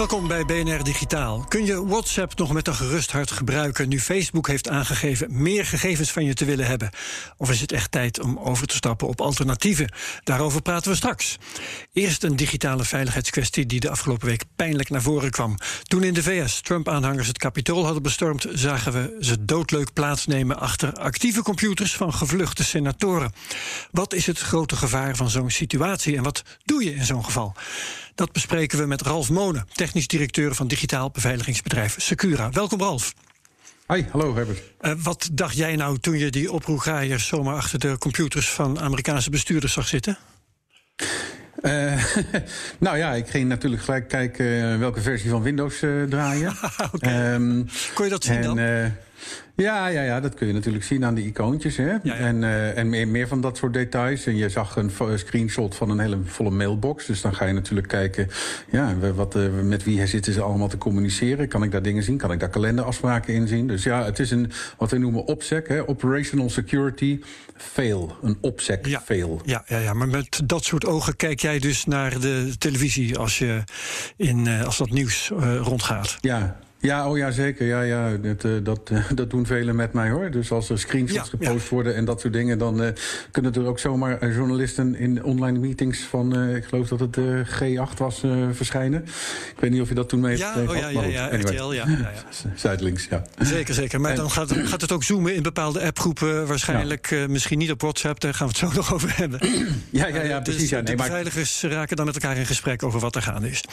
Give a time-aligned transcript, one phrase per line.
[0.00, 1.44] Welkom bij BNR Digitaal.
[1.48, 6.10] Kun je WhatsApp nog met een gerust hart gebruiken nu Facebook heeft aangegeven meer gegevens
[6.10, 6.90] van je te willen hebben?
[7.36, 9.92] Of is het echt tijd om over te stappen op alternatieven?
[10.24, 11.38] Daarover praten we straks.
[11.92, 15.56] Eerst een digitale veiligheidskwestie die de afgelopen week pijnlijk naar voren kwam.
[15.82, 20.92] Toen in de VS Trump-aanhangers het Capitool hadden bestormd, zagen we ze doodleuk plaatsnemen achter
[20.92, 23.32] actieve computers van gevluchte senatoren.
[23.90, 27.54] Wat is het grote gevaar van zo'n situatie en wat doe je in zo'n geval?
[28.14, 32.50] Dat bespreken we met Ralf Monen, technisch directeur van digitaal beveiligingsbedrijf Secura.
[32.50, 33.14] Welkom Ralf.
[33.88, 34.62] Hi, hallo Herbert.
[34.80, 39.30] Uh, wat dacht jij nou toen je die oproergraaiers zomaar achter de computers van Amerikaanse
[39.30, 40.18] bestuurders zag zitten?
[41.62, 42.04] Uh,
[42.78, 46.52] nou ja, ik ging natuurlijk gelijk kijken welke versie van Windows uh, draaien.
[46.94, 47.34] okay.
[47.34, 48.58] um, Kon je dat zien en, dan?
[49.60, 51.76] Ja, ja, ja, dat kun je natuurlijk zien aan die icoontjes.
[51.76, 51.90] Hè?
[51.90, 52.14] Ja, ja.
[52.14, 54.26] En, uh, en meer, meer van dat soort details.
[54.26, 57.06] En je zag een screenshot van een hele volle mailbox.
[57.06, 58.28] Dus dan ga je natuurlijk kijken,
[58.70, 61.48] ja, wat, uh, met wie zitten ze allemaal te communiceren?
[61.48, 62.16] Kan ik daar dingen zien?
[62.16, 63.66] Kan ik daar kalenderafspraken in zien?
[63.66, 65.88] Dus ja, het is een, wat we noemen OPSEC, hè?
[65.88, 67.20] Operational Security
[67.56, 68.16] Fail.
[68.22, 69.00] Een OPSEC ja.
[69.00, 69.40] fail.
[69.44, 73.38] Ja, ja, ja, maar met dat soort ogen kijk jij dus naar de televisie als,
[73.38, 73.62] je
[74.16, 75.30] in, uh, als dat nieuws
[75.62, 76.18] rondgaat.
[76.20, 77.66] Ja, ja, oh ja, zeker.
[77.66, 80.30] Ja, ja, dat, uh, dat, uh, dat doen velen met mij hoor.
[80.30, 81.74] Dus als er screenshots ja, gepost ja.
[81.74, 82.88] worden en dat soort dingen, dan uh,
[83.30, 87.16] kunnen er ook zomaar journalisten in online meetings van, ik geloof dat het
[87.48, 89.02] G8 was, verschijnen.
[89.54, 91.54] Ik weet niet of je dat toen mee ja, oh, ja, ja, ja, anyway.
[91.54, 92.50] RTL, ja, ja, ja.
[92.54, 93.22] Zuidlinks, ja.
[93.38, 94.00] Zeker, zeker.
[94.00, 97.80] Maar en, dan gaat, gaat, het ook zoomen in bepaalde appgroepen, waarschijnlijk misschien niet op
[97.80, 99.40] WhatsApp, daar gaan we het zo nog over hebben.
[99.90, 100.60] ja, ja, ja, precies.
[100.60, 101.72] Dus ja, nee, de beveiligers maar...
[101.72, 103.64] raken dan met elkaar in gesprek over wat er gaande is.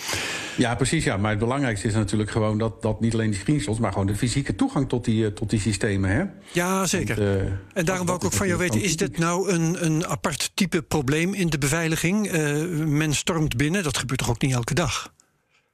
[0.55, 1.03] Ja, precies.
[1.03, 4.07] Ja, maar het belangrijkste is natuurlijk gewoon dat, dat niet alleen die screenshots, maar gewoon
[4.07, 6.09] de fysieke toegang tot die, tot die systemen.
[6.09, 6.23] Hè?
[6.51, 7.15] Ja, zeker.
[7.15, 10.07] Want, uh, en daarom wou ik ook van jou weten: is dit nou een, een
[10.07, 12.33] apart type probleem in de beveiliging?
[12.33, 15.15] Uh, men stormt binnen, dat gebeurt toch ook niet elke dag?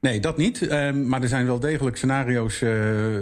[0.04, 0.62] Nee, dat niet.
[0.62, 2.72] Uh, maar er zijn wel degelijk scenario's uh,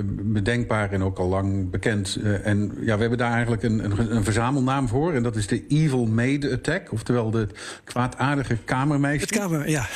[0.06, 2.18] bedenkbaar en ook al lang bekend.
[2.24, 5.14] Uh, en ja, we hebben daar eigenlijk een, een, een, verzamelnaam voor.
[5.14, 6.92] En dat is de Evil Maid Attack.
[6.92, 7.48] Oftewel de
[7.84, 9.26] kwaadaardige kamermeisje.
[9.26, 9.88] Het kamer, ja.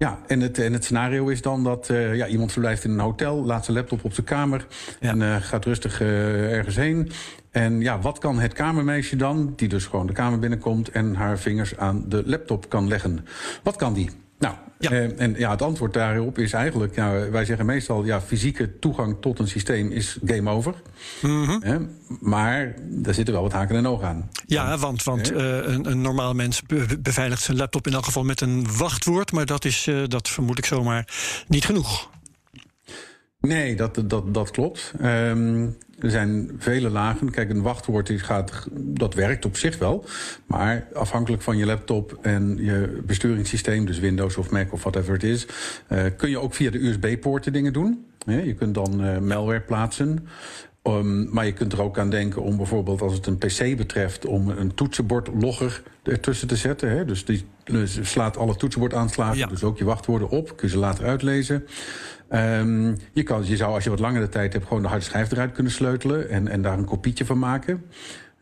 [0.00, 2.98] Ja, en het, en het scenario is dan dat uh, ja, iemand verblijft in een
[2.98, 4.66] hotel, laat zijn laptop op zijn kamer
[5.00, 5.10] ja.
[5.10, 7.10] en uh, gaat rustig uh, ergens heen.
[7.50, 11.38] En ja, wat kan het kamermeisje dan, die dus gewoon de kamer binnenkomt en haar
[11.38, 13.26] vingers aan de laptop kan leggen?
[13.62, 14.10] Wat kan die?
[14.40, 14.92] Nou, ja.
[14.92, 19.16] Uh, en ja, het antwoord daarop is eigenlijk, nou, wij zeggen meestal, ja, fysieke toegang
[19.20, 20.74] tot een systeem is game over.
[21.22, 21.62] Mm -hmm.
[21.64, 21.76] uh,
[22.20, 24.30] maar daar zitten wel wat haken en ogen aan.
[24.46, 28.24] Ja, want, want uh, een, een normaal mens be beveiligt zijn laptop in elk geval
[28.24, 31.08] met een wachtwoord, maar dat is, dat vermoed ik zomaar,
[31.48, 32.08] niet genoeg.
[33.40, 34.92] Nee, dat, dat, dat klopt.
[35.02, 37.30] Um, er zijn vele lagen.
[37.30, 40.04] Kijk, een wachtwoord die gaat, dat werkt op zich wel.
[40.46, 45.22] Maar afhankelijk van je laptop en je besturingssysteem, dus Windows of Mac of whatever het
[45.22, 45.46] is,
[45.88, 48.04] uh, kun je ook via de USB-poorten dingen doen.
[48.26, 50.28] Je kunt dan uh, malware plaatsen.
[50.96, 54.26] Um, maar je kunt er ook aan denken om bijvoorbeeld als het een PC betreft,
[54.26, 56.90] om een toetsenbordlogger ertussen te zetten.
[56.90, 57.04] Hè?
[57.04, 59.46] Dus die dus slaat alle toetsenbordaanslagen, ja.
[59.46, 60.56] dus ook je wachtwoorden op.
[60.56, 61.66] Kun je ze later uitlezen.
[62.32, 65.30] Um, je, kan, je zou als je wat langere tijd hebt gewoon de harde schijf
[65.30, 67.84] eruit kunnen sleutelen en, en daar een kopietje van maken.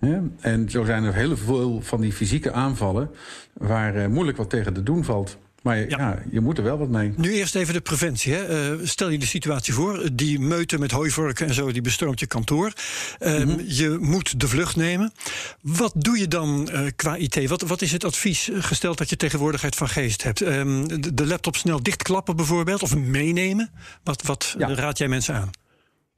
[0.00, 3.10] Ja, en zo zijn er heel veel van die fysieke aanvallen
[3.52, 5.38] waar uh, moeilijk wat tegen te doen valt.
[5.62, 5.86] Maar ja.
[5.88, 6.22] ja.
[6.30, 7.12] je moet er wel wat mee.
[7.16, 8.32] Nu eerst even de preventie.
[8.32, 8.72] Hè.
[8.72, 12.26] Uh, stel je de situatie voor, die meute met hooivorken en zo, die bestormt je
[12.26, 12.72] kantoor.
[13.20, 13.60] Uh, mm -hmm.
[13.66, 15.12] Je moet de vlucht nemen.
[15.60, 17.48] Wat doe je dan uh, qua IT?
[17.48, 20.38] Wat, wat is het advies, gesteld dat je tegenwoordigheid van geest hebt?
[20.38, 23.70] de, de laptop snel dichtklappen bijvoorbeeld, of meenemen?
[24.02, 24.74] Wat, wat ja.
[24.74, 25.50] raad jij mensen aan?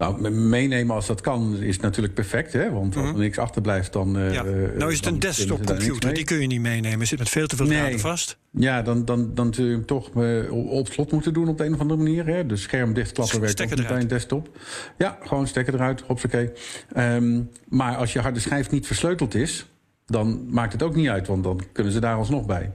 [0.01, 2.71] Nou, meenemen als dat kan is natuurlijk perfect, hè?
[2.71, 4.19] Want als er niks achterblijft, dan.
[4.19, 4.43] Uh, ja.
[4.43, 7.07] Nou is het een desktopcomputer, die kun je niet meenemen.
[7.07, 7.79] Zit met veel te veel nee.
[7.79, 8.39] draden vast.
[8.51, 11.65] Ja, dan, dan, dan zul je hem toch uh, op slot moeten doen op de
[11.65, 12.27] een of andere manier.
[12.27, 12.47] Hè?
[12.47, 14.59] Dus scherm dichtklappen werkt ook niet bij een desktop.
[14.99, 16.51] Ja, gewoon stekker eruit, hoppakee.
[16.97, 19.67] Um, maar als je harde schijf niet versleuteld is,
[20.07, 22.73] dan maakt het ook niet uit, want dan kunnen ze daar alsnog bij.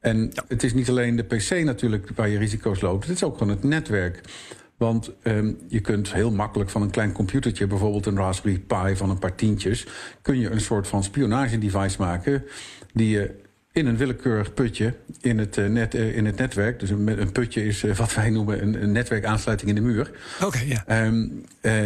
[0.00, 3.38] En het is niet alleen de PC natuurlijk waar je risico's loopt, het is ook
[3.38, 4.20] gewoon het netwerk.
[4.76, 9.10] Want ehm, je kunt heel makkelijk van een klein computertje, bijvoorbeeld een Raspberry Pi van
[9.10, 9.86] een paar tientjes,
[10.22, 12.44] kun je een soort van spionagedevice maken
[12.92, 13.44] die je
[13.76, 16.80] in een willekeurig putje in het, eh, net, eh, in het netwerk.
[16.80, 20.10] Dus een, een putje is eh, wat wij noemen een, een netwerkaansluiting in de muur.
[20.44, 20.84] Oké, ja.
[20.86, 21.26] Ehm,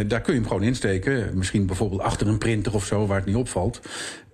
[0.07, 1.37] daar kun je hem gewoon insteken.
[1.37, 3.81] Misschien bijvoorbeeld achter een printer of zo, waar het niet opvalt.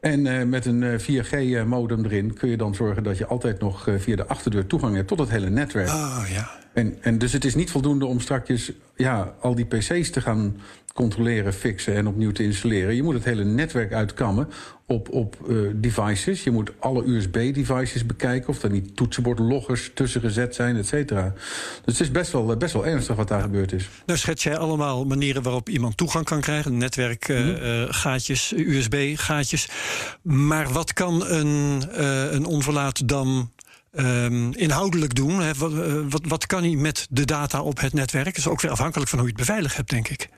[0.01, 4.27] En met een 4G-modem erin kun je dan zorgen dat je altijd nog via de
[4.27, 5.88] achterdeur toegang hebt tot het hele netwerk.
[5.88, 6.50] Oh ja.
[6.77, 10.57] En, en dus het is niet voldoende om straks ja, al die PC's te gaan
[10.94, 12.95] controleren, fixen en opnieuw te installeren.
[12.95, 14.50] Je moet het hele netwerk uitkammen
[14.85, 16.44] op, op uh, devices.
[16.44, 21.33] Je moet alle USB-devices bekijken of er niet toetsenbordloggers tussen gezet zijn, et cetera.
[21.85, 23.89] Dus het is best wel, best wel ernstig wat daar gebeurd is.
[24.06, 26.77] Nou schets jij allemaal manieren waarop iemand toegang kan krijgen.
[26.77, 28.73] Netwerkgaatjes, uh, mm -hmm.
[28.73, 29.69] USB-gaatjes.
[30.21, 33.51] Maar wat kan een, uh, een onverlaat dan
[33.91, 35.53] Um, inhoudelijk doen.
[35.53, 35.73] Wat,
[36.09, 38.25] wat, wat, kan hij met de data op het netwerk?
[38.25, 40.29] Dat is ook weer afhankelijk van hoe je het beveiligd hebt, denk ik.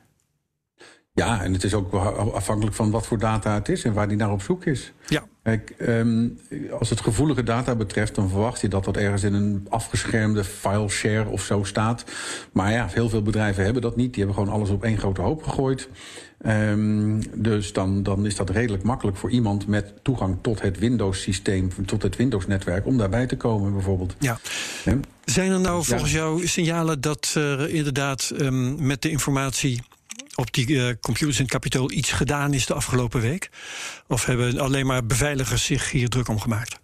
[1.26, 1.94] Ja, en het is ook
[2.34, 4.92] afhankelijk van wat voor data het is en waar die naar op zoek is.
[5.08, 5.24] Ja.
[5.44, 6.40] Kijk, um,
[6.80, 10.90] als het gevoelige data betreft, dan verwacht je dat dat ergens in een afgeschermde file
[10.90, 12.04] share of zo staat.
[12.52, 14.14] Maar ja, heel veel bedrijven hebben dat niet.
[14.14, 15.90] Die hebben gewoon alles op één grote hoop gegooid.
[16.46, 21.72] Um, dus dan, dan is dat redelijk makkelijk voor iemand met toegang tot het Windows-systeem,
[21.86, 24.16] tot het Windows-netwerk, om daarbij te komen, bijvoorbeeld.
[24.20, 24.40] Ja.
[24.84, 25.00] He?
[25.26, 26.18] Zijn er nou volgens ja.
[26.18, 29.82] jou signalen dat er inderdaad um, met de informatie
[30.40, 33.50] op die uh, computers in het kapitool iets gedaan is de afgelopen week?
[34.08, 36.80] Of hebben alleen maar beveiligers zich hier druk om gemaakt?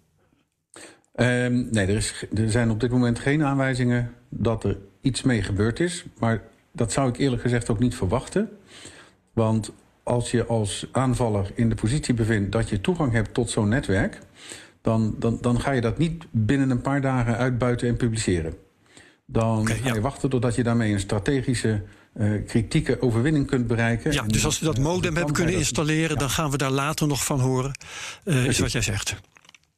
[1.14, 5.42] Um, nee, er, is, er zijn op dit moment geen aanwijzingen dat er iets mee
[5.42, 6.04] gebeurd is.
[6.18, 6.42] Maar
[6.72, 8.48] dat zou ik eerlijk gezegd ook niet verwachten.
[9.32, 13.68] Want als je als aanvaller in de positie bevindt dat je toegang hebt tot zo'n
[13.68, 14.18] netwerk,
[14.82, 18.54] dan, dan, dan ga je dat niet binnen een paar dagen uitbuiten en publiceren.
[19.26, 20.00] Dan okay, ga je ja.
[20.00, 21.82] wachten totdat je daarmee een strategische
[22.18, 24.12] uh, kritieke overwinning kunt bereiken.
[24.12, 26.20] Ja, dus als we dat modem uh, hebben kunnen installeren, ja.
[26.20, 27.78] dan gaan we daar later nog van horen,
[28.24, 29.16] uh, is wat jij zegt.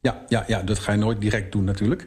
[0.01, 2.05] Ja, ja, ja, dat ga je nooit direct doen natuurlijk.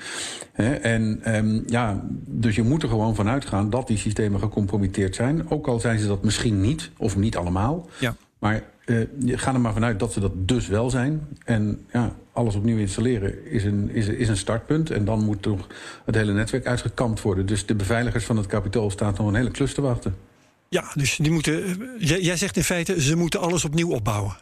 [0.52, 5.16] He, en um, ja, dus je moet er gewoon van uitgaan dat die systemen gecompromitteerd
[5.16, 5.50] zijn.
[5.50, 7.90] Ook al zijn ze dat misschien niet, of niet allemaal.
[8.00, 8.16] Ja.
[8.40, 11.28] Maar uh, je gaat er maar vanuit dat ze dat dus wel zijn.
[11.46, 14.92] En ja, alles opnieuw installeren is een, is, is een startpunt.
[14.92, 15.68] En dan moet toch
[16.06, 17.46] het hele netwerk uitgekampt worden.
[17.46, 20.16] Dus de beveiligers van het kapitool staan nog een hele klus te wachten.
[20.70, 21.78] Ja, dus die moeten.
[21.98, 24.38] Jij, jij zegt in feite, ze moeten alles opnieuw opbouwen.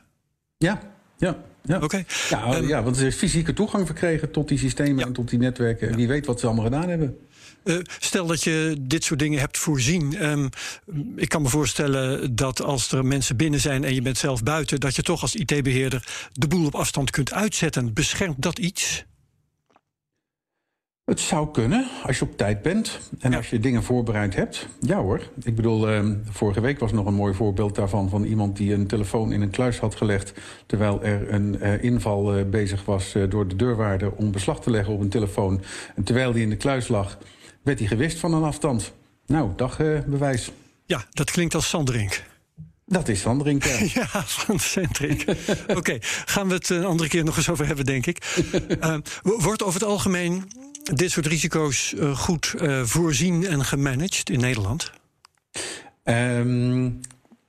[0.57, 0.81] Ja,
[1.19, 1.38] ja.
[1.63, 1.75] Ja.
[1.75, 1.86] Oké.
[1.86, 2.06] Okay.
[2.30, 5.06] Ja, um, ja, want ze heeft fysieke toegang verkregen tot die systemen ja.
[5.06, 5.95] en tot die netwerken.
[5.95, 7.18] Wie weet wat ze allemaal gedaan hebben.
[7.63, 10.25] Uh, stel dat je dit soort dingen hebt voorzien.
[10.25, 10.50] Um,
[11.16, 14.80] ik kan me voorstellen dat als er mensen binnen zijn en je bent zelf buiten,
[14.80, 17.94] dat je toch als IT-beheerder de boel op afstand kunt uitzetten.
[17.94, 19.06] Beschermt dat iets?
[21.10, 23.38] Het zou kunnen, als je op tijd bent en ja.
[23.38, 24.68] als je dingen voorbereid hebt.
[24.80, 25.30] Ja hoor.
[25.44, 28.10] Ik bedoel, uh, vorige week was nog een mooi voorbeeld daarvan...
[28.10, 30.34] van iemand die een telefoon in een kluis had gelegd...
[30.66, 34.12] terwijl er een uh, inval uh, bezig was door de deurwaarder...
[34.12, 35.62] om beslag te leggen op een telefoon.
[35.96, 37.18] En terwijl die in de kluis lag,
[37.62, 38.94] werd hij gewist van een afstand.
[39.26, 40.52] Nou, dag bewijs.
[40.86, 42.24] Ja, dat klinkt als Sanderink.
[42.86, 43.78] Dat is Sanderink, ja.
[44.02, 45.26] ja, van Centric.
[45.68, 48.44] Oké, okay, gaan we het een andere keer nog eens over hebben, denk ik.
[49.24, 50.44] Wordt over het algemeen
[50.94, 54.91] dit soort risico's uh, goed uh, voorzien en gemanaged in Nederland?
[56.03, 57.00] Um,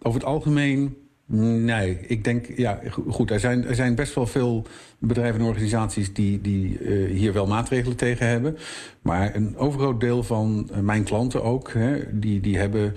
[0.03, 1.99] over het algemeen, nee.
[2.07, 4.67] Ik denk, ja, goed, er zijn, er zijn best wel veel
[4.99, 8.57] bedrijven en organisaties die, die uh, hier wel maatregelen tegen hebben.
[9.03, 12.95] Maar een overgroot deel van mijn klanten ook, hè, die, die hebben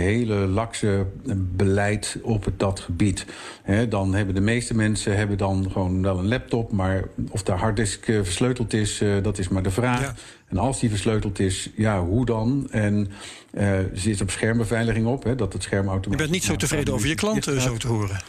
[0.00, 1.06] hele lakse
[1.36, 3.26] beleid op dat gebied.
[3.62, 7.52] He, dan hebben de meeste mensen hebben dan gewoon wel een laptop, maar of de
[7.52, 10.00] harddisk uh, versleuteld is, uh, dat is maar de vraag.
[10.00, 10.14] Ja.
[10.48, 12.68] En als die versleuteld is, ja, hoe dan?
[12.70, 13.10] En
[13.54, 16.10] uh, zit op schermbeveiliging op, hè, dat het scherm automatisch...
[16.10, 18.20] Je bent niet zo tevreden over je klanten, zo te horen.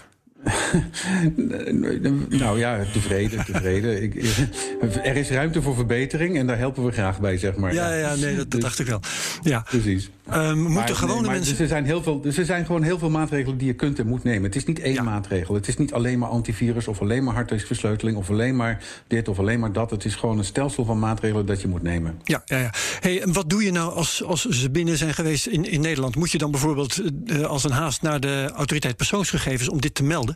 [2.30, 4.04] nou ja, tevreden, tevreden.
[4.04, 4.16] Ik,
[5.04, 7.74] er is ruimte voor verbetering en daar helpen we graag bij, zeg maar.
[7.74, 9.00] Ja, ja nee, dat, dat dacht ik wel.
[9.42, 9.60] Ja.
[9.60, 10.10] Precies.
[10.34, 11.52] Um, moeten maar, gewone nee, maar mensen...
[11.52, 14.00] Dus er, zijn heel veel, dus er zijn gewoon heel veel maatregelen die je kunt
[14.00, 14.44] en moet nemen.
[14.44, 15.04] Het is niet één ja.
[15.04, 15.56] maatregel.
[15.56, 18.18] Het is niet alleen maar antivirus of alleen maar harddiskversleuteling...
[18.18, 19.92] of alleen maar dit of alleen maar dat.
[19.92, 22.20] Het is gewoon een stelsel van maatregelen dat je moet nemen.
[22.24, 22.74] Ja, ja, ja.
[23.00, 26.16] Hey, en wat doe je nou als, als ze binnen zijn geweest in, in Nederland?
[26.16, 29.70] Moet je dan bijvoorbeeld uh, als een haast naar de autoriteit persoonsgegevens...
[29.70, 30.33] om dit te melden?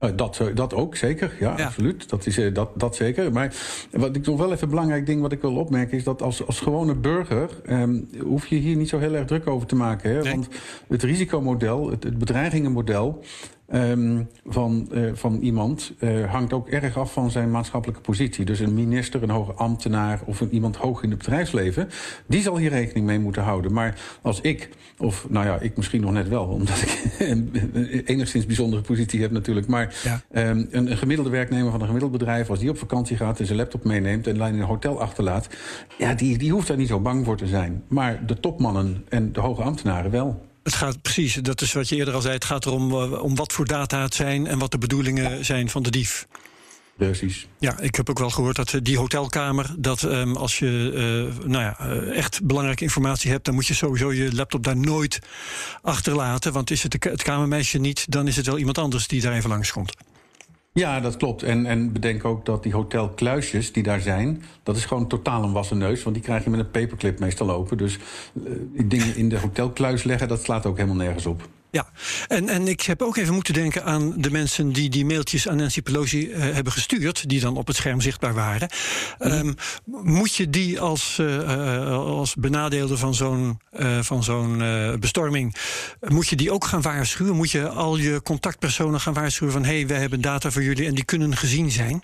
[0.00, 1.36] Uh, dat, dat ook, zeker.
[1.40, 1.64] Ja, ja.
[1.64, 2.08] absoluut.
[2.08, 3.32] Dat, is, uh, dat, dat zeker.
[3.32, 3.54] Maar
[3.90, 5.96] wat ik nog wel even een belangrijk ding wat ik wil opmerken...
[5.96, 9.46] is dat als, als gewone burger um, hoef je hier niet zo heel erg druk
[9.46, 10.10] over te maken.
[10.10, 10.22] Hè?
[10.22, 10.32] Nee.
[10.32, 10.48] Want
[10.88, 13.24] het risicomodel, het, het bedreigingenmodel...
[13.70, 18.44] ehm, van, eh, van iemand eh, hangt ook erg af van zijn maatschappelijke positie.
[18.44, 21.88] Dus een minister, een hoge ambtenaar of een, iemand hoog in het bedrijfsleven,
[22.26, 23.72] die zal hier rekening mee moeten houden.
[23.72, 27.52] Maar als ik, of nou ja, ik misschien nog net wel, omdat ik een
[28.04, 29.94] enigszins bijzondere positie heb natuurlijk, maar
[30.30, 33.46] ehm, een, een gemiddelde werknemer van een gemiddeld bedrijf, als die op vakantie gaat en
[33.46, 35.48] zijn laptop meeneemt en in een hotel achterlaat,
[35.98, 37.82] ja, die, die hoeft daar niet zo bang voor te zijn.
[37.88, 40.48] Maar de topmannen en de hoge ambtenaren wel.
[40.62, 42.34] Het gaat precies, dat is wat je eerder al zei.
[42.34, 45.70] Het gaat erom uh, om wat voor data het zijn en wat de bedoelingen zijn
[45.70, 46.26] van de dief.
[46.96, 47.46] Precies.
[47.58, 51.46] Ja, ik heb ook wel gehoord dat eh, die hotelkamer, dat um, als je uh,
[51.46, 51.78] nou ja,
[52.12, 55.18] echt belangrijke informatie hebt, dan moet je sowieso je laptop daar nooit
[55.82, 56.52] achterlaten.
[56.52, 59.50] Want is het het kamermeisje niet, dan is het wel iemand anders die daar even
[59.50, 59.94] langskomt.
[60.72, 61.42] Ja, dat klopt.
[61.42, 64.42] En, en bedenk ook dat die hotelkluisjes die daar zijn...
[64.62, 66.02] dat is gewoon totaal een wassen neus.
[66.02, 67.76] Want die krijg je met een paperclip meestal open.
[67.76, 67.98] Dus
[68.34, 68.52] uh,
[68.84, 71.48] dingen in de hotelkluis leggen, dat slaat ook helemaal nergens op.
[71.70, 71.90] Ja,
[72.28, 75.56] en, en ik heb ook even moeten denken aan de mensen die die mailtjes aan
[75.56, 78.68] Nancy Pelosi uh, hebben gestuurd, die dan op het scherm zichtbaar waren.
[79.18, 79.30] Mm.
[79.30, 79.54] Um,
[80.02, 83.60] moet je die als, uh, als benadeelde van zo'n
[84.00, 84.62] van zo'n
[85.00, 85.56] bestorming,
[86.08, 87.36] moet je die ook gaan waarschuwen?
[87.36, 90.86] Moet je al je contactpersonen gaan waarschuwen van hé, hey, wij hebben data voor jullie
[90.86, 92.02] en die kunnen gezien zijn?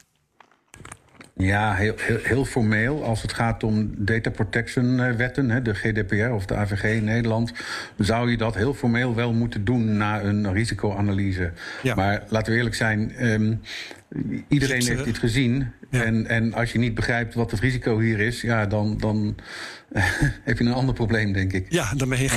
[1.38, 3.04] Ja, heel, heel, heel, formeel.
[3.04, 7.52] Als het gaat om data protection wetten, de GDPR of de AVG in Nederland,
[7.98, 11.52] zou je dat heel formeel wel moeten doen na een risicoanalyse.
[11.82, 11.94] Ja.
[11.94, 13.60] Maar laten we eerlijk zijn, um,
[14.48, 15.72] iedereen heeft dit gezien.
[15.90, 16.04] Ja.
[16.04, 19.36] En, en als je niet begrijpt wat het risico hier is, ja, dan, dan
[20.44, 21.66] heb je een ander probleem, denk ik.
[21.68, 22.28] Ja, dan ben je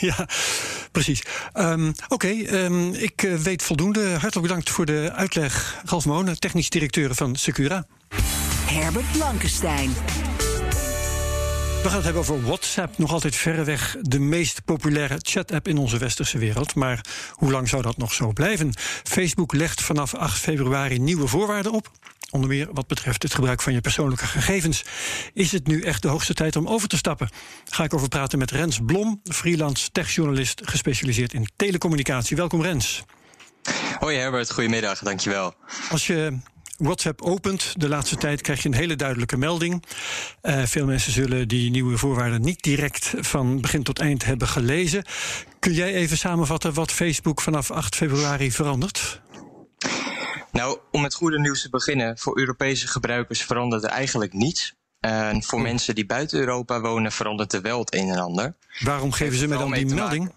[0.00, 0.28] ja,
[0.92, 1.22] precies.
[1.54, 4.08] Um, Oké, okay, um, ik uh, weet voldoende.
[4.08, 7.86] Hartelijk bedankt voor de uitleg, Ralf Moon, technisch directeur van Secura.
[8.66, 9.90] Herbert Blankenstein.
[11.82, 12.98] We gaan het hebben over WhatsApp.
[12.98, 16.74] Nog altijd verreweg de meest populaire chat-app in onze westerse wereld.
[16.74, 18.72] Maar hoe lang zou dat nog zo blijven?
[19.04, 21.90] Facebook legt vanaf 8 februari nieuwe voorwaarden op.
[22.30, 24.84] Onder meer wat betreft het gebruik van je persoonlijke gegevens.
[25.32, 27.28] Is het nu echt de hoogste tijd om over te stappen?
[27.64, 32.36] Ga ik over praten met Rens Blom, freelance techjournalist gespecialiseerd in telecommunicatie.
[32.36, 33.02] Welkom Rens.
[33.98, 35.54] Hoi Herbert, goedemiddag, dankjewel.
[35.90, 36.38] Als je
[36.76, 39.84] WhatsApp opent de laatste tijd, krijg je een hele duidelijke melding.
[40.42, 45.04] Uh, veel mensen zullen die nieuwe voorwaarden niet direct van begin tot eind hebben gelezen.
[45.58, 49.20] Kun jij even samenvatten wat Facebook vanaf 8 februari verandert?
[50.52, 54.76] Nou, om met goede nieuws te beginnen, voor Europese gebruikers verandert er eigenlijk niets.
[55.00, 58.54] En voor mensen die buiten Europa wonen verandert er wel het een en ander.
[58.78, 60.32] Waarom geven ze me dan die melding?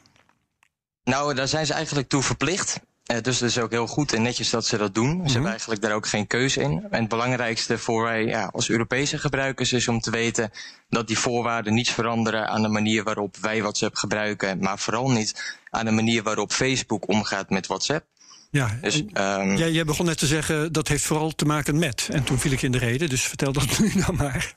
[1.03, 2.80] Nou, daar zijn ze eigenlijk toe verplicht.
[3.12, 5.10] Uh, dus het is ook heel goed en netjes dat ze dat doen.
[5.10, 5.32] Ze mm -hmm.
[5.32, 6.88] hebben eigenlijk daar ook geen keuze in.
[6.89, 10.51] En het belangrijkste voor wij ja, als Europese gebruikers is om te weten
[10.89, 15.60] dat die voorwaarden niets veranderen aan de manier waarop wij WhatsApp gebruiken, maar vooral niet
[15.70, 18.06] aan de manier waarop Facebook omgaat met WhatsApp.
[18.51, 22.08] Ja, dus, um, jij, jij begon net te zeggen dat heeft vooral te maken met.
[22.12, 24.55] En toen viel ik in de reden, dus vertel dat nu dan maar.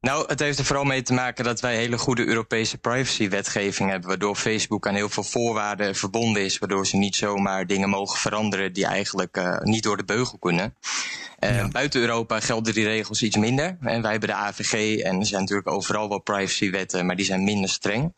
[0.00, 4.08] Nou, het heeft er vooral mee te maken dat wij hele goede Europese privacywetgeving hebben,
[4.08, 8.72] waardoor Facebook aan heel veel voorwaarden verbonden is, waardoor ze niet zomaar dingen mogen veranderen
[8.72, 10.74] die eigenlijk uh, niet door de beugel kunnen.
[11.40, 11.68] Uh, ja.
[11.68, 13.76] Buiten Europa gelden die regels iets minder.
[13.80, 17.44] En wij hebben de AVG en er zijn natuurlijk overal wel privacywetten, maar die zijn
[17.44, 18.14] minder streng.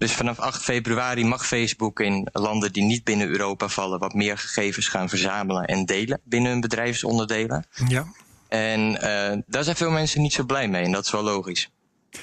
[0.00, 4.38] Dus vanaf 8 februari mag Facebook in landen die niet binnen Europa vallen wat meer
[4.38, 7.66] gegevens gaan verzamelen en delen binnen hun bedrijfsonderdelen.
[7.88, 8.06] Ja.
[8.48, 11.70] En uh, daar zijn veel mensen niet zo blij mee en dat is wel logisch.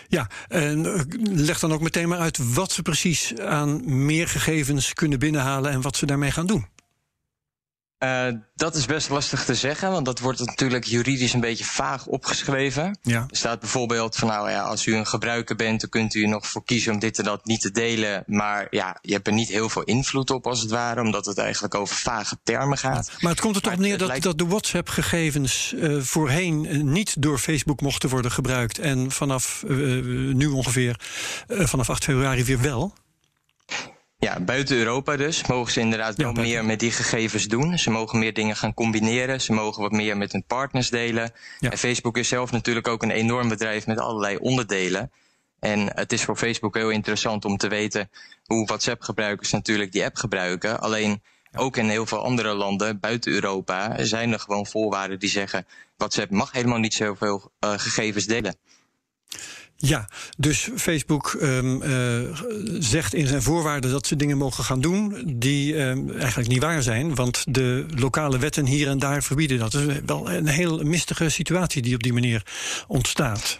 [0.07, 5.19] Ja, en leg dan ook meteen maar uit wat ze precies aan meer gegevens kunnen
[5.19, 6.67] binnenhalen en wat ze daarmee gaan doen.
[7.99, 12.05] Uh, dat is best lastig te zeggen, want dat wordt natuurlijk juridisch een beetje vaag
[12.05, 12.97] opgeschreven.
[13.01, 13.25] Ja.
[13.29, 16.29] Er staat bijvoorbeeld van nou ja, als u een gebruiker bent, dan kunt u er
[16.29, 18.23] nog voor kiezen om dit en dat niet te delen.
[18.27, 21.37] Maar ja, je hebt er niet heel veel invloed op als het ware, omdat het
[21.37, 23.11] eigenlijk over vage termen gaat.
[23.19, 24.23] Maar het komt er toch neer dat, lijkt...
[24.23, 30.47] dat de WhatsApp-gegevens uh, voorheen niet door Facebook mochten worden gebruikt en vanaf uh, nu
[30.47, 30.99] ongeveer,
[31.47, 32.93] vanaf 8 februari weer wel?
[34.19, 37.77] Ja, buiten Europa dus mogen ze inderdaad wel ja, meer met die gegevens doen.
[37.77, 39.41] Ze mogen meer dingen gaan combineren.
[39.41, 41.31] Ze mogen wat meer met hun partners delen.
[41.59, 41.71] Ja.
[41.71, 45.11] En Facebook is zelf natuurlijk ook een enorm bedrijf met allerlei onderdelen.
[45.59, 48.09] En het is voor Facebook heel interessant om te weten
[48.45, 50.79] hoe WhatsApp-gebruikers natuurlijk die app gebruiken.
[50.79, 51.21] Alleen
[51.55, 56.31] ook in heel veel andere landen buiten Europa zijn er gewoon voorwaarden die zeggen: WhatsApp
[56.31, 58.55] mag helemaal niet zoveel uh, gegevens delen.
[59.79, 62.37] Ja, dus Facebook um, uh,
[62.79, 66.83] zegt in zijn voorwaarden dat ze dingen mogen gaan doen die um, eigenlijk niet waar
[66.83, 69.73] zijn, want de lokale wetten hier en daar verbieden dat.
[69.73, 72.43] Is wel een heel mistige situatie die op die manier
[72.87, 73.59] ontstaat.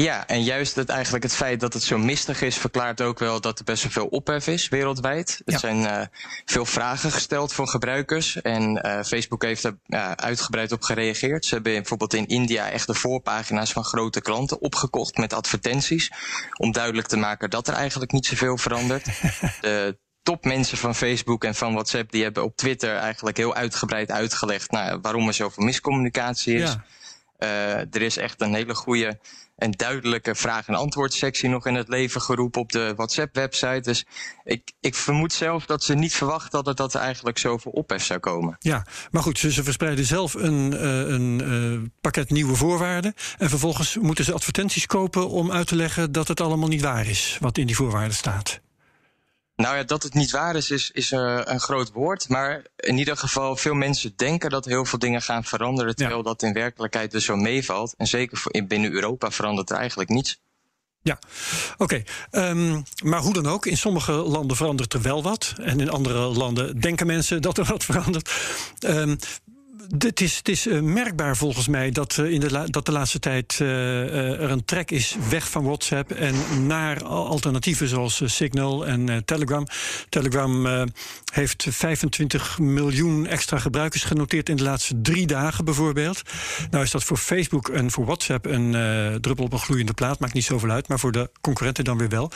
[0.00, 3.40] Ja, en juist het, eigenlijk het feit dat het zo mistig is, verklaart ook wel
[3.40, 5.42] dat er best wel veel ophef is wereldwijd.
[5.44, 6.00] Er zijn uh,
[6.44, 8.42] veel vragen gesteld voor gebruikers.
[8.42, 11.44] En uh, Facebook heeft er uh, uitgebreid op gereageerd.
[11.44, 16.10] Ze hebben bijvoorbeeld in India echt de voorpagina's van grote klanten opgekocht met advertenties.
[16.58, 19.04] Om duidelijk te maken dat er eigenlijk niet zoveel verandert.
[19.60, 24.70] de topmensen van Facebook en van WhatsApp die hebben op Twitter eigenlijk heel uitgebreid uitgelegd
[24.70, 26.70] nou, waarom er zoveel miscommunicatie is.
[26.70, 26.84] Ja.
[27.38, 29.18] Er is echt een hele goede
[29.58, 33.80] en duidelijke vraag- en antwoordsectie nog in het leven geroepen op de WhatsApp-website.
[33.80, 34.06] Dus
[34.44, 38.20] ik, ik vermoed zelf dat ze niet verwacht hadden dat er eigenlijk zoveel ophef zou
[38.20, 38.56] komen.
[38.58, 43.14] Ja, maar goed, ze, verspreiden zelf een, uh, een uh, pakket nieuwe voorwaarden.
[43.38, 47.06] En vervolgens moeten ze advertenties kopen om uit te leggen dat het allemaal niet waar
[47.06, 48.60] is wat in die voorwaarden staat.
[49.58, 52.28] Nou ja, dat het niet waar is, is, is uh, een groot woord.
[52.28, 55.96] Maar in ieder geval, veel mensen denken dat heel veel dingen gaan veranderen.
[55.96, 56.24] Terwijl ja.
[56.24, 57.94] dat in werkelijkheid dus zo meevalt.
[57.96, 60.40] En zeker voor, binnen Europa verandert er eigenlijk niets.
[61.02, 61.18] Ja,
[61.76, 62.02] oké.
[62.30, 62.50] Okay.
[62.50, 65.54] Um, maar hoe dan ook, in sommige landen verandert er wel wat.
[65.60, 68.30] En in andere landen denken mensen dat er wat verandert.
[68.86, 69.18] Um,
[69.98, 73.18] het is, het is uh, merkbaar volgens mij dat, uh, in de dat de laatste
[73.18, 76.34] tijd uh, er een trek is weg van WhatsApp en
[76.66, 79.66] naar alternatieven zoals Signal en Telegram.
[80.08, 80.86] Telegram
[81.32, 86.22] heeft 25 miljoen extra gebruikers genoteerd in de laatste drie dagen bijvoorbeeld.
[86.70, 88.70] Nou is dat voor Facebook en voor WhatsApp een
[89.20, 92.08] druppel op een gloeiende plaat, maakt niet zoveel uit, maar voor de concurrenten dan weer
[92.08, 92.30] wel.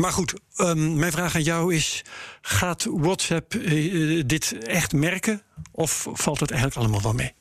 [0.00, 2.04] Maar goed, um, mijn vraag aan jou is:
[2.40, 5.42] gaat WhatsApp uh, dit echt merken?
[5.72, 7.34] Of valt het eigenlijk allemaal wel mee?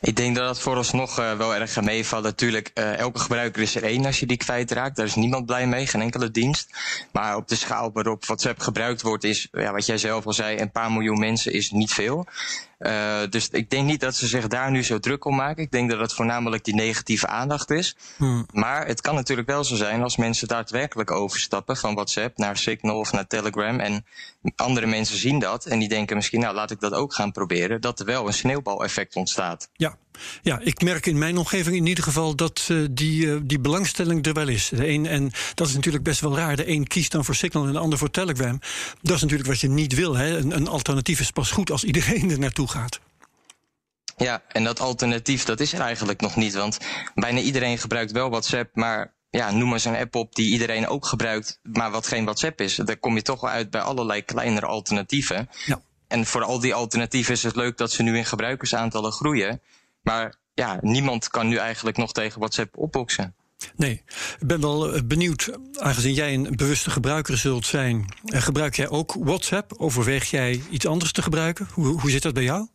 [0.00, 2.22] Ik denk dat het vooralsnog uh, wel erg meevalt.
[2.22, 4.96] Natuurlijk, uh, elke gebruiker is er één als je die kwijtraakt.
[4.96, 6.70] Daar is niemand blij mee, geen enkele dienst.
[7.12, 10.58] Maar op de schaal waarop WhatsApp gebruikt wordt, is, ja, wat jij zelf al zei,
[10.58, 12.26] een paar miljoen mensen is niet veel.
[12.78, 15.62] Uh, dus ik denk niet dat ze zich daar nu zo druk om maken.
[15.62, 17.96] Ik denk dat het voornamelijk die negatieve aandacht is.
[18.16, 18.46] Hmm.
[18.52, 22.98] Maar het kan natuurlijk wel zo zijn als mensen daadwerkelijk overstappen van WhatsApp naar Signal
[22.98, 23.80] of naar Telegram.
[23.80, 24.04] En
[24.56, 27.80] andere mensen zien dat en die denken misschien, nou laat ik dat ook gaan proberen.
[27.80, 29.68] Dat er wel een sneeuwbaleffect ontstaat.
[29.76, 29.96] Ja.
[30.42, 34.26] Ja, ik merk in mijn omgeving in ieder geval dat uh, die, uh, die belangstelling
[34.26, 34.68] er wel is.
[34.68, 36.56] De een, en dat is natuurlijk best wel raar.
[36.56, 38.60] De een kiest dan voor Signal en de ander voor Telegram.
[39.02, 40.16] Dat is natuurlijk wat je niet wil.
[40.16, 40.38] Hè?
[40.38, 43.00] Een, een alternatief is pas goed als iedereen er naartoe gaat.
[44.16, 46.54] Ja, en dat alternatief, dat is er eigenlijk nog niet.
[46.54, 46.78] Want
[47.14, 51.06] bijna iedereen gebruikt wel WhatsApp, maar ja, noem eens een app op die iedereen ook
[51.06, 52.74] gebruikt, maar wat geen WhatsApp is.
[52.74, 55.48] Daar kom je toch wel uit bij allerlei kleinere alternatieven.
[55.64, 55.80] Ja.
[56.08, 59.60] En voor al die alternatieven is het leuk dat ze nu in gebruikersaantallen groeien.
[60.02, 63.34] Maar ja, niemand kan nu eigenlijk nog tegen WhatsApp opboksen.
[63.76, 64.02] Nee,
[64.38, 68.04] ik ben wel benieuwd, aangezien jij een bewuste gebruiker zult zijn.
[68.24, 69.72] Gebruik jij ook WhatsApp?
[69.76, 71.68] Overweeg jij iets anders te gebruiken?
[71.72, 72.68] Hoe, hoe zit dat bij jou?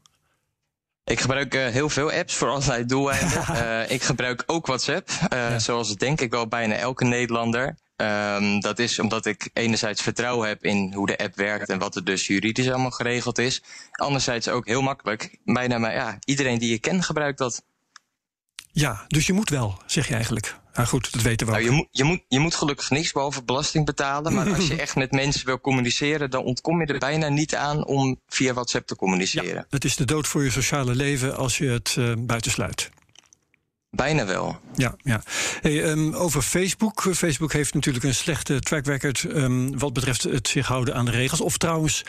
[1.04, 3.44] Ik gebruik uh, heel veel apps voor allerlei doeleinden.
[3.50, 5.60] uh, ik gebruik ook WhatsApp, uh, ja.
[5.60, 7.76] zoals denk ik wel bijna elke Nederlander.
[8.02, 11.96] Um, dat is omdat ik enerzijds vertrouwen heb in hoe de app werkt en wat
[11.96, 13.64] er dus juridisch allemaal geregeld is.
[13.92, 15.38] Anderzijds ook heel makkelijk.
[15.44, 17.64] Bijna maar, ja, iedereen die je kent gebruikt dat.
[18.72, 20.56] Ja, dus je moet wel, zeg je eigenlijk.
[20.74, 21.70] Nou goed, dat weten we nou, ook.
[21.70, 24.34] Je moet, je, moet, je moet gelukkig niks behalve belasting betalen.
[24.34, 27.86] Maar als je echt met mensen wil communiceren, dan ontkom je er bijna niet aan
[27.86, 29.56] om via WhatsApp te communiceren.
[29.56, 32.90] Ja, het is de dood voor je sociale leven als je het uh, buitensluit.
[33.92, 34.60] Bijna wel.
[34.76, 35.22] Ja, ja.
[35.62, 37.08] Hey, um, over Facebook.
[37.14, 41.12] Facebook heeft natuurlijk een slechte track record um, wat betreft het zich houden aan de
[41.12, 41.42] regels.
[41.42, 42.04] Of trouwens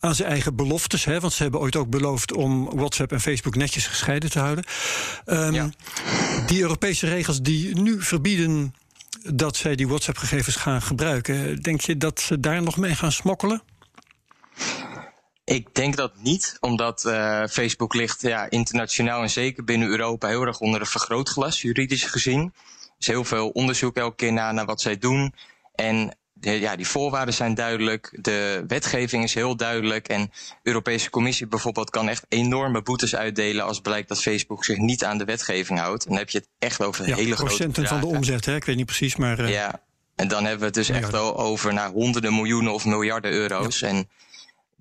[0.00, 1.04] aan zijn eigen beloftes.
[1.04, 4.64] Hè, want ze hebben ooit ook beloofd om WhatsApp en Facebook netjes gescheiden te houden.
[5.26, 5.70] Um, ja.
[6.46, 8.74] Die Europese regels die nu verbieden
[9.32, 11.62] dat zij die WhatsApp-gegevens gaan gebruiken.
[11.62, 13.62] Denk je dat ze daar nog mee gaan smokkelen?
[15.44, 20.46] Ik denk dat niet, omdat uh, Facebook ligt ja, internationaal en zeker binnen Europa heel
[20.46, 22.40] erg onder een vergrootglas, juridisch gezien.
[22.40, 25.34] Er is heel veel onderzoek elke keer naar, naar wat zij doen.
[25.74, 30.08] En ja, die voorwaarden zijn duidelijk, de wetgeving is heel duidelijk.
[30.08, 30.30] En de
[30.62, 35.18] Europese Commissie bijvoorbeeld kan echt enorme boetes uitdelen als blijkt dat Facebook zich niet aan
[35.18, 36.04] de wetgeving houdt.
[36.04, 38.54] En dan heb je het echt over ja, hele grote procenten van de omzet, hè?
[38.54, 39.40] ik weet niet precies, maar.
[39.40, 39.82] Uh, ja,
[40.14, 43.78] en dan hebben we het dus echt wel over naar honderden miljoenen of miljarden euro's.
[43.78, 43.88] Ja.
[43.88, 44.08] En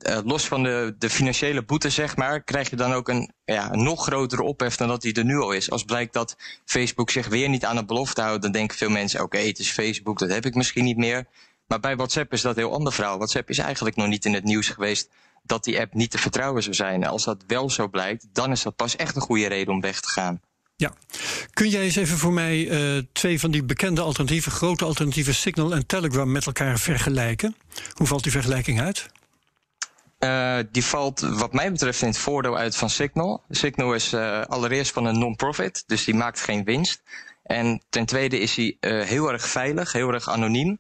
[0.10, 3.76] uh, los van de, de financiële boete, zeg maar, krijg je dan ook een, ja,
[3.76, 5.72] nog grotere ophef dan dat die er nu al is.
[5.72, 6.36] Als blijkt dat
[6.66, 9.72] Facebook zich weer niet aan de belofte houdt, dan denken veel mensen: oké, het is
[9.72, 11.26] Facebook, dat heb ik misschien niet meer.
[11.68, 13.18] Maar bij WhatsApp is dat een heel ander verhaal.
[13.18, 15.10] WhatsApp is eigenlijk nog niet in het nieuws geweest
[15.44, 17.06] dat die app niet te vertrouwen zou zijn.
[17.06, 20.00] Als dat wel zo blijkt, dan is dat pas echt een goede reden om weg
[20.00, 20.42] te gaan.
[20.76, 20.94] Ja.
[21.54, 25.74] Kun jij eens even voor mij uh, twee van die bekende alternatieven, grote alternatieven, Signal
[25.74, 27.56] en Telegram, met elkaar vergelijken?
[27.94, 29.10] Hoe valt die vergelijking uit?
[30.24, 33.44] Uh, die valt wat mij betreft in het voordeel uit van Signal.
[33.50, 37.02] Signal is uh, allereerst van een non-profit, dus die maakt geen winst.
[37.44, 40.80] En ten tweede is hij heel erg veilig, heel erg anoniem.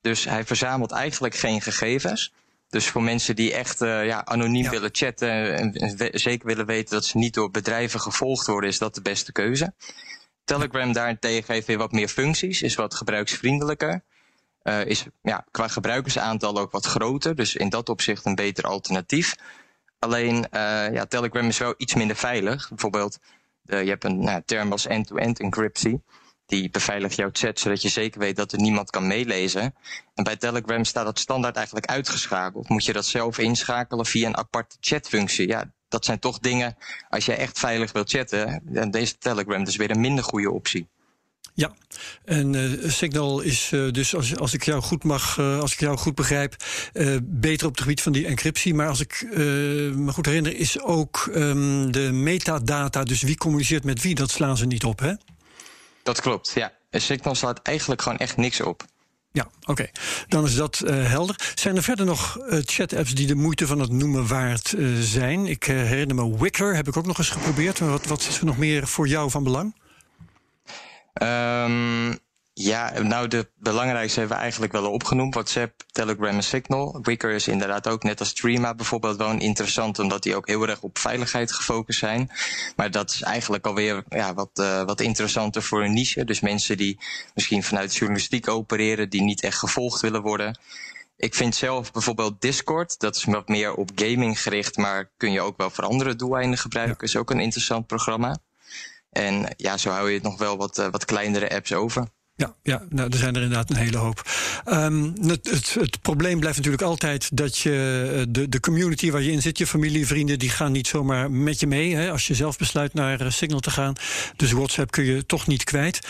[0.00, 2.32] Dus hij verzamelt eigenlijk geen gegevens.
[2.68, 7.18] Dus voor mensen die echt ja, anoniem willen chatten en, zeker willen weten dat ze
[7.18, 9.74] niet door bedrijven gevolgd worden, is dat de beste keuze.
[10.44, 14.02] Telegram daarentegen heeft weer wat meer functies, is wat gebruiksvriendelijker.
[14.64, 17.34] Uh, is ja, qua gebruikersaantal ook wat groter.
[17.34, 19.34] Dus in dat opzicht een beter alternatief.
[19.98, 22.68] Alleen uh, ja, Telegram is wel iets minder veilig.
[22.68, 23.18] Bijvoorbeeld,
[23.64, 26.02] je hebt een nou, term als end-to-end encryptie.
[26.46, 29.74] Die beveiligt jouw chat zodat je zeker weet dat er niemand kan meelezen.
[30.14, 32.68] En bij Telegram staat dat standaard eigenlijk uitgeschakeld.
[32.68, 35.48] Moet je dat zelf inschakelen via een aparte chatfunctie.
[35.48, 36.76] Ja, dat zijn toch dingen,
[37.08, 40.88] als je echt veilig wilt chatten, dan is Telegram dus weer een minder goede optie.
[41.54, 41.72] Ja,
[42.24, 45.80] en uh, Signal is uh, dus, als, als ik jou goed mag, uh, als ik
[45.80, 46.56] jou goed begrijp,
[47.22, 48.74] beter op het gebied van die encryptie.
[48.74, 49.26] Maar als ik
[49.94, 54.56] me goed herinner, is ook um, de metadata, dus wie communiceert met wie, dat slaan
[54.56, 55.12] ze niet op, hè?
[56.02, 56.72] Dat klopt, ja.
[56.90, 58.84] Signal slaat eigenlijk gewoon echt niks op.
[59.32, 59.90] Ja, oké.
[60.28, 61.52] Dan is dat uh, helder.
[61.54, 65.46] Zijn er verder nog uh, chat-apps die de moeite van het noemen waard uh, zijn?
[65.46, 67.80] Ik herinner me Wicker, heb ik ook nog eens geprobeerd.
[67.80, 69.74] Maar wat, wat is er nog meer voor jou van belang?
[71.12, 72.18] Um,
[72.54, 75.34] ja, nou de belangrijkste hebben we eigenlijk wel opgenoemd.
[75.34, 76.98] WhatsApp, Telegram en Signal.
[77.02, 80.82] Wicker is inderdaad ook net als Streama bijvoorbeeld wel interessant, omdat die ook heel erg
[80.82, 82.30] op veiligheid gefocust zijn.
[82.76, 86.24] Maar dat is eigenlijk alweer ja, wat, uh, wat interessanter voor een niche.
[86.24, 86.98] Dus mensen die
[87.34, 90.58] misschien vanuit journalistiek opereren, die niet echt gevolgd willen worden.
[91.16, 95.40] Ik vind zelf bijvoorbeeld Discord, dat is wat meer op gaming gericht, maar kun je
[95.40, 96.96] ook wel voor andere doeleinden gebruiken.
[97.00, 97.06] Ja.
[97.06, 98.38] Is ook een interessant programma.
[99.12, 102.08] En ja, zo hou je het nog wel wat, uh, wat kleinere apps over.
[102.34, 104.22] Ja, ja nou, er zijn er inderdaad een hele hoop.
[104.68, 107.70] Um, het, het, het, probleem blijft natuurlijk altijd dat je
[108.16, 111.30] eh, de, de community waar je in zit, je familie, vrienden, die gaan niet zomaar
[111.30, 111.94] met je mee.
[111.94, 113.94] Hè, als je zelf besluit naar uh, Signal te gaan.
[114.36, 116.08] Dus WhatsApp kun je toch niet kwijt.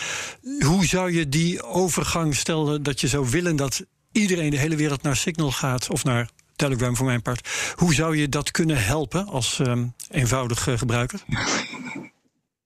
[0.59, 5.01] Hoe zou je die overgang stellen dat je zou willen dat iedereen de hele wereld
[5.01, 7.49] naar Signal gaat of naar Telegram voor mijn part.
[7.75, 11.23] Hoe zou je dat kunnen helpen als um, eenvoudig uh, gebruiker?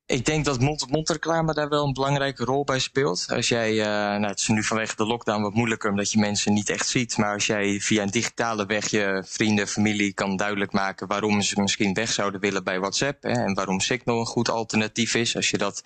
[0.07, 3.25] Ik denk dat mond-op-mond daar wel een belangrijke rol bij speelt.
[3.29, 6.53] Als jij, uh, nou het is nu vanwege de lockdown wat moeilijker omdat je mensen
[6.53, 7.17] niet echt ziet.
[7.17, 11.61] Maar als jij via een digitale weg je vrienden, familie kan duidelijk maken waarom ze
[11.61, 13.23] misschien weg zouden willen bij WhatsApp.
[13.23, 15.35] Hè, en waarom Signal een goed alternatief is.
[15.35, 15.83] Als je dat,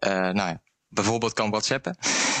[0.00, 0.60] uh, nou ja,
[0.94, 1.96] bijvoorbeeld kan whatsappen.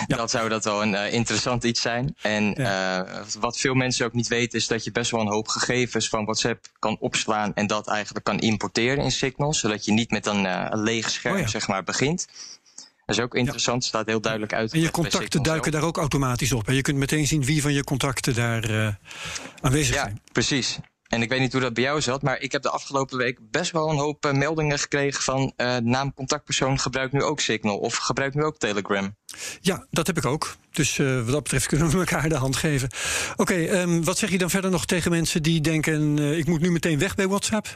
[0.06, 0.16] Ja.
[0.16, 2.16] Dan zou dat wel een uh, interessant iets zijn.
[2.20, 3.06] En ja.
[3.06, 6.08] uh, wat veel mensen ook niet weten is dat je best wel een hoop gegevens
[6.08, 10.26] van WhatsApp kan opslaan en dat eigenlijk kan importeren in Signal, zodat je niet met
[10.26, 11.46] een, uh, een leeg scherm oh ja.
[11.46, 12.26] zeg maar begint.
[13.06, 14.72] Dat is ook interessant, staat heel duidelijk uit.
[14.72, 16.68] En je contacten duiken daar ook automatisch op.
[16.68, 18.98] En je kunt meteen zien wie van je contacten daar
[19.60, 20.20] aanwezig zijn.
[20.24, 20.78] Ja, precies.
[21.08, 23.38] En ik weet niet hoe dat bij jou zat, maar ik heb de afgelopen week
[23.50, 27.78] best wel een hoop uh, meldingen gekregen van uh, naam contactpersoon gebruikt nu ook Signal
[27.78, 29.16] of gebruikt nu ook Telegram.
[29.60, 30.56] Ja, dat heb ik ook.
[30.70, 32.88] Dus uh, wat dat betreft kunnen we elkaar de hand geven.
[33.36, 36.70] Oké, um, wat zeg je dan verder nog tegen mensen die denken: ik moet nu
[36.70, 37.68] meteen weg bij WhatsApp?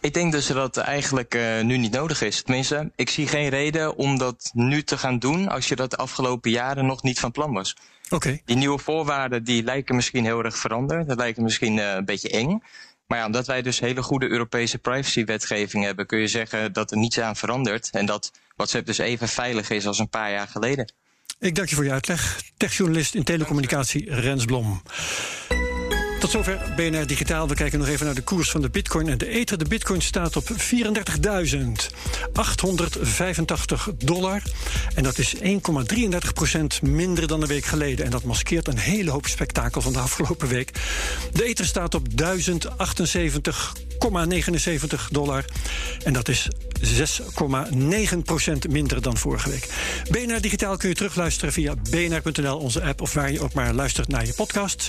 [0.00, 2.42] Ik denk dus dat het eigenlijk uh, nu niet nodig is.
[2.42, 5.96] Tenminste, ik zie geen reden om dat nu te gaan doen als je dat de
[5.96, 7.76] afgelopen jaren nog niet van plan was.
[8.10, 8.42] Okay.
[8.44, 11.08] Die nieuwe voorwaarden die lijken misschien heel erg veranderd.
[11.08, 12.62] Dat lijkt misschien uh, een beetje eng.
[13.06, 16.96] Maar ja, omdat wij dus hele goede Europese privacywetgeving hebben, kun je zeggen dat er
[16.96, 17.90] niets aan verandert.
[17.90, 20.92] En dat WhatsApp dus even veilig is als een paar jaar geleden.
[21.38, 22.42] Ik dank je voor je uitleg.
[22.56, 24.82] Techjournalist in telecommunicatie Rens Blom.
[26.32, 27.48] Zover BNR Digitaal.
[27.48, 29.58] We kijken nog even naar de koers van de bitcoin en de ether.
[29.58, 30.54] De bitcoin staat op 34.885
[33.96, 34.42] dollar.
[34.94, 35.40] En dat is 1,33%
[36.82, 38.04] minder dan een week geleden.
[38.04, 40.70] En dat maskeert een hele hoop spektakel van de afgelopen week.
[41.32, 42.14] De ether staat op 1078,79
[45.10, 45.44] dollar.
[46.04, 46.48] En dat is
[46.82, 49.68] 6,9% minder dan vorige week.
[50.10, 53.00] BNR Digitaal kun je terugluisteren via bnr.nl, onze app...
[53.00, 54.88] of waar je ook maar luistert naar je podcast.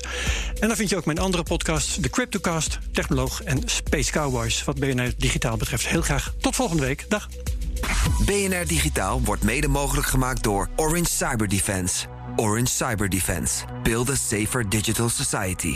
[0.60, 4.64] En dan vind je ook mijn andere podcast, de Cryptocast, Technoloog en Space Cowboys.
[4.64, 5.88] Wat BNR Digitaal betreft.
[5.88, 7.06] Heel graag tot volgende week.
[7.10, 7.28] Dag.
[8.26, 12.06] BNR Digitaal wordt mede mogelijk gemaakt door Orange Cyber Defense.
[12.36, 13.66] Orange Cyber Defense.
[13.84, 15.76] Build a safer digital society.